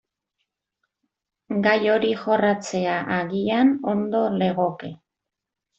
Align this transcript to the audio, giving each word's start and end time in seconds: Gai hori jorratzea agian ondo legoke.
Gai 1.67 1.75
hori 1.97 2.15
jorratzea 2.23 2.99
agian 3.21 3.73
ondo 3.95 4.25
legoke. 4.43 4.95